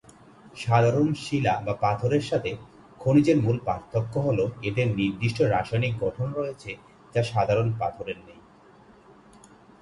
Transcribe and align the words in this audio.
সাধারণ 0.55 1.07
শিলা 1.15 1.53
বা 1.65 1.73
পাথরের 1.75 2.21
সাথে 2.21 2.51
খনিজের 2.99 3.37
মূল 3.37 3.57
পার্থক্য 3.65 4.13
হলো 4.19 4.45
এদের 4.63 4.87
নির্দিষ্ট 4.95 5.39
রাসায়নিক 5.45 5.93
গঠন 5.99 6.27
রয়েছে 6.33 6.71
যা 7.13 7.21
সাধারণ 7.23 7.67
পাথরের 7.79 8.19
নেই। 8.27 8.39